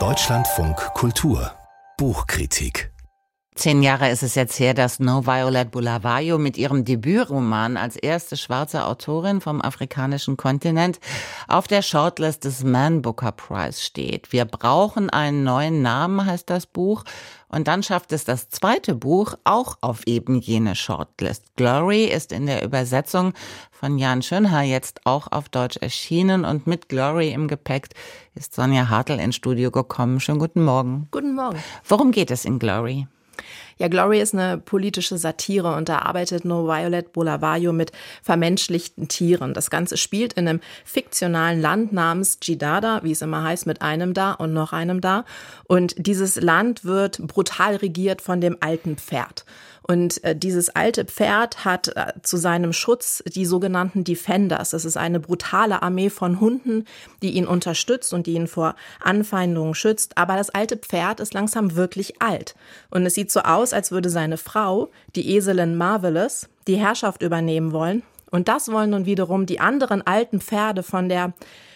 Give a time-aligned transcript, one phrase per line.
[0.00, 1.52] Deutschlandfunk Kultur
[1.96, 2.92] Buchkritik
[3.54, 8.36] Zehn Jahre ist es jetzt her, dass No Violet Bulawayo mit ihrem Debütroman als erste
[8.36, 10.98] schwarze Autorin vom afrikanischen Kontinent
[11.46, 14.32] auf der Shortlist des Man Booker Prize steht.
[14.32, 17.04] Wir brauchen einen neuen Namen, heißt das Buch.
[17.54, 21.54] Und dann schafft es das zweite Buch auch auf eben jene Shortlist.
[21.54, 23.32] Glory ist in der Übersetzung
[23.70, 27.90] von Jan Schönhaar jetzt auch auf Deutsch erschienen und mit Glory im Gepäck
[28.34, 30.18] ist Sonja Hartl ins Studio gekommen.
[30.18, 31.06] Schönen guten Morgen.
[31.12, 31.58] Guten Morgen.
[31.84, 33.06] Worum geht es in Glory?
[33.78, 37.90] Ja, Glory ist eine politische Satire und da arbeitet No Violet Bulawayo mit
[38.22, 39.52] vermenschlichten Tieren.
[39.52, 44.14] Das Ganze spielt in einem fiktionalen Land namens Jidada, wie es immer heißt, mit einem
[44.14, 45.24] da und noch einem da.
[45.66, 49.44] Und dieses Land wird brutal regiert von dem alten Pferd.
[49.86, 54.70] Und äh, dieses alte Pferd hat äh, zu seinem Schutz die sogenannten Defenders.
[54.70, 56.86] Das ist eine brutale Armee von Hunden,
[57.22, 60.16] die ihn unterstützt und die ihn vor Anfeindungen schützt.
[60.16, 62.54] Aber das alte Pferd ist langsam wirklich alt.
[62.90, 67.72] Und es sieht so aus, als würde seine Frau, die Eselin Marvelous, die Herrschaft übernehmen
[67.72, 68.02] wollen.
[68.30, 71.34] Und das wollen nun wiederum die anderen alten Pferde von der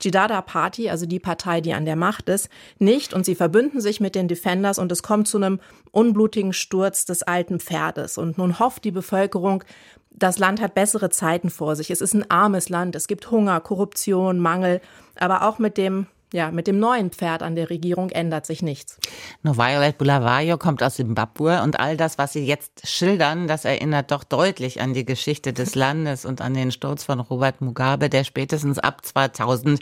[0.00, 2.48] Jidada Party, also die Partei, die an der Macht ist,
[2.78, 7.04] nicht und sie verbünden sich mit den Defenders und es kommt zu einem unblutigen Sturz
[7.04, 8.18] des alten Pferdes.
[8.18, 9.64] Und nun hofft die Bevölkerung,
[10.10, 11.90] das Land hat bessere Zeiten vor sich.
[11.90, 12.96] Es ist ein armes Land.
[12.96, 14.80] Es gibt Hunger, Korruption, Mangel.
[15.16, 18.98] Aber auch mit dem ja, mit dem neuen Pferd an der Regierung ändert sich nichts.
[19.42, 24.10] No Violet Bulawayo kommt aus Zimbabwe und all das, was Sie jetzt schildern, das erinnert
[24.10, 28.24] doch deutlich an die Geschichte des Landes und an den Sturz von Robert Mugabe, der
[28.24, 29.80] spätestens ab 2000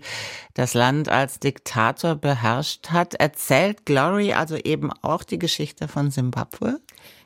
[0.54, 3.14] das Land als Diktator beherrscht hat.
[3.14, 6.80] Erzählt Glory also eben auch die Geschichte von Zimbabwe?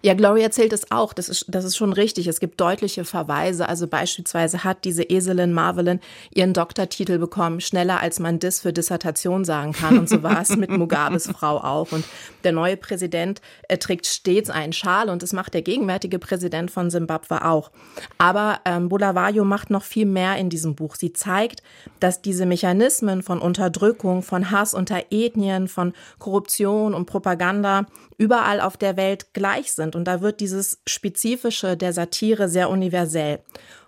[0.04, 1.12] Ja, Gloria erzählt es auch.
[1.12, 2.26] Das ist, das ist schon richtig.
[2.26, 3.68] Es gibt deutliche Verweise.
[3.68, 6.00] Also beispielsweise hat diese Eselin Marvelin
[6.34, 9.98] ihren Doktortitel bekommen, schneller als man das für Dissertation sagen kann.
[9.98, 11.92] Und so war es mit Mugabes Frau auch.
[11.92, 12.04] Und
[12.42, 16.90] der neue Präsident er trägt stets einen Schal und das macht der gegenwärtige Präsident von
[16.90, 17.70] Simbabwe auch.
[18.18, 20.96] Aber ähm, Bulawayo macht noch viel mehr in diesem Buch.
[20.96, 21.62] Sie zeigt,
[22.00, 27.86] dass diese Mechanismen von Unterdrückung, von Hass unter Ethnien, von Korruption und Propaganda
[28.18, 29.91] überall auf der Welt gleich sind.
[29.96, 33.40] Und da wird dieses Spezifische der Satire sehr universell.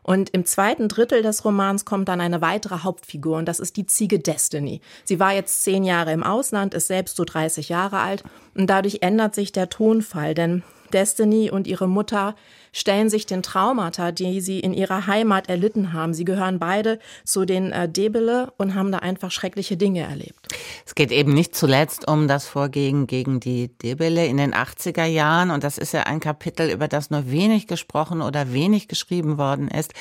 [0.03, 3.87] Und im zweiten Drittel des Romans kommt dann eine weitere Hauptfigur und das ist die
[3.87, 4.83] Ziege Destiny.
[5.05, 8.23] Sie war jetzt zehn Jahre im Ausland, ist selbst so 30 Jahre alt
[8.55, 12.37] und dadurch ändert sich der Tonfall, denn Destiny und ihre Mutter
[12.75, 16.13] stellen sich den Traumata, die sie in ihrer Heimat erlitten haben.
[16.13, 20.49] Sie gehören beide zu den äh, Debele und haben da einfach schreckliche Dinge erlebt.
[20.85, 25.51] Es geht eben nicht zuletzt um das Vorgehen gegen die Debele in den 80er Jahren.
[25.51, 29.69] Und das ist ja ein Kapitel, über das nur wenig gesprochen oder wenig geschrieben worden
[29.69, 29.95] ist.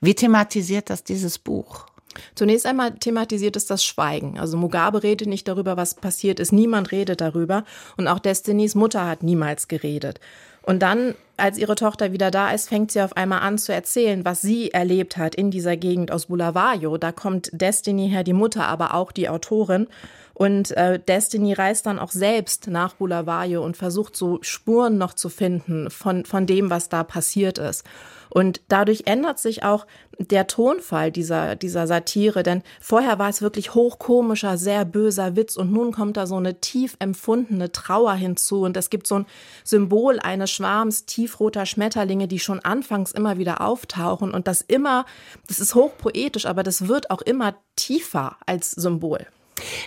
[0.00, 1.86] Wie thematisiert das dieses Buch?
[2.34, 4.38] Zunächst einmal thematisiert es das Schweigen.
[4.38, 6.52] Also Mugabe redet nicht darüber, was passiert ist.
[6.52, 7.64] Niemand redet darüber.
[7.96, 10.20] Und auch Destinys Mutter hat niemals geredet.
[10.62, 14.24] Und dann, als ihre Tochter wieder da ist, fängt sie auf einmal an zu erzählen,
[14.24, 16.98] was sie erlebt hat in dieser Gegend aus Bulawayo.
[16.98, 19.86] Da kommt Destiny her, die Mutter, aber auch die Autorin.
[20.34, 25.28] Und äh, Destiny reist dann auch selbst nach Bulawayo und versucht so Spuren noch zu
[25.28, 27.84] finden von, von dem, was da passiert ist.
[28.30, 29.86] Und dadurch ändert sich auch
[30.18, 35.72] der Tonfall dieser, dieser Satire, denn vorher war es wirklich hochkomischer, sehr böser Witz und
[35.72, 39.26] nun kommt da so eine tief empfundene Trauer hinzu und es gibt so ein
[39.64, 45.06] Symbol eines Schwarms tiefroter Schmetterlinge, die schon anfangs immer wieder auftauchen und das immer,
[45.48, 49.26] das ist hochpoetisch, aber das wird auch immer tiefer als Symbol.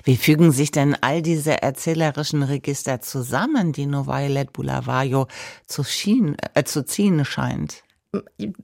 [0.04, 5.28] Wie fügen sich denn all diese erzählerischen Register zusammen, die Novailette Bulawayo
[5.66, 7.84] zu, schien, äh, zu ziehen scheint?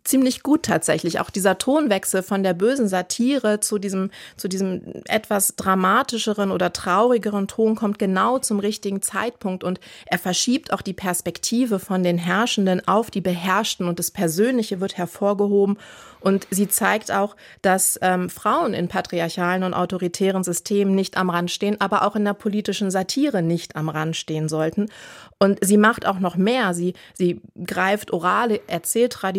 [0.04, 1.20] Ziemlich gut tatsächlich.
[1.20, 7.48] Auch dieser Tonwechsel von der bösen Satire zu diesem, zu diesem etwas dramatischeren oder traurigeren
[7.48, 12.88] Ton kommt genau zum richtigen Zeitpunkt und er verschiebt auch die Perspektive von den Herrschenden
[12.88, 15.78] auf die Beherrschten und das Persönliche wird hervorgehoben
[16.20, 21.50] und sie zeigt auch, dass ähm, Frauen in patriarchalen und autoritären Systemen nicht am Rand
[21.50, 24.90] stehen, aber auch in der politischen Satire nicht am Rand stehen sollten.
[25.40, 26.74] Und sie macht auch noch mehr.
[26.74, 29.39] Sie, sie greift orale Erzähltraditionen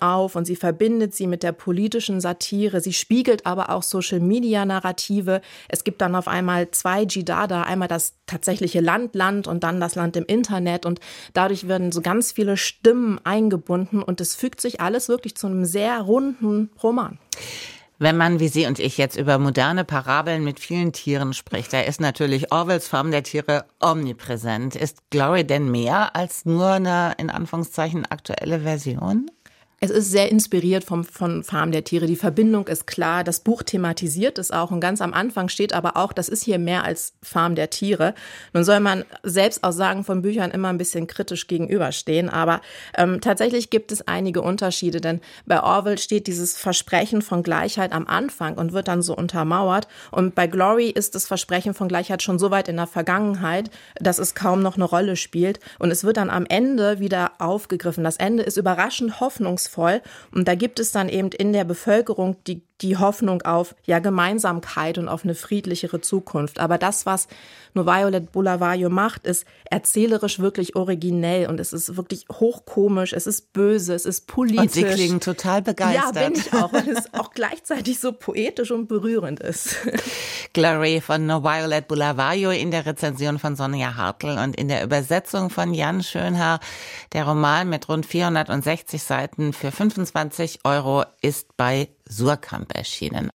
[0.00, 2.80] auf und sie verbindet sie mit der politischen Satire.
[2.80, 5.40] Sie spiegelt aber auch Social-Media-Narrative.
[5.68, 9.94] Es gibt dann auf einmal zwei Jidada, einmal das tatsächliche Land, Land und dann das
[9.94, 10.86] Land im Internet.
[10.86, 11.00] Und
[11.32, 15.64] dadurch werden so ganz viele Stimmen eingebunden und es fügt sich alles wirklich zu einem
[15.64, 17.18] sehr runden Roman.
[17.98, 21.80] Wenn man wie Sie und ich jetzt über moderne Parabeln mit vielen Tieren spricht, da
[21.80, 24.74] ist natürlich Orwells Farm der Tiere omnipräsent.
[24.74, 29.30] Ist Glory denn mehr als nur eine in Anführungszeichen aktuelle Version?
[29.84, 32.06] Es ist sehr inspiriert vom, von Farm der Tiere.
[32.06, 33.22] Die Verbindung ist klar.
[33.22, 34.70] Das Buch thematisiert es auch.
[34.70, 38.14] Und ganz am Anfang steht aber auch, das ist hier mehr als Farm der Tiere.
[38.54, 42.30] Nun soll man Selbstaussagen von Büchern immer ein bisschen kritisch gegenüberstehen.
[42.30, 42.62] Aber
[42.96, 45.02] ähm, tatsächlich gibt es einige Unterschiede.
[45.02, 49.86] Denn bei Orwell steht dieses Versprechen von Gleichheit am Anfang und wird dann so untermauert.
[50.10, 54.18] Und bei Glory ist das Versprechen von Gleichheit schon so weit in der Vergangenheit, dass
[54.18, 55.60] es kaum noch eine Rolle spielt.
[55.78, 58.02] Und es wird dann am Ende wieder aufgegriffen.
[58.02, 59.73] Das Ende ist überraschend hoffnungsvoll.
[60.32, 64.98] Und da gibt es dann eben in der Bevölkerung die die Hoffnung auf ja Gemeinsamkeit
[64.98, 66.58] und auf eine friedlichere Zukunft.
[66.58, 67.28] Aber das, was
[67.72, 73.52] nur Violet Bulawayo macht, ist erzählerisch wirklich originell und es ist wirklich hochkomisch, es ist
[73.52, 74.60] böse, es ist politisch.
[74.60, 76.14] Und Sie klingen total begeistert.
[76.14, 79.76] Ja, bin ich auch, weil es auch gleichzeitig so poetisch und berührend ist.
[80.52, 85.50] Glory von No Violet Bulawayo in der Rezension von Sonja Hartl und in der Übersetzung
[85.50, 86.60] von Jan Schönhaar.
[87.12, 93.30] Der Roman mit rund 460 Seiten für 25 Euro ist bei Surkamp erschienen.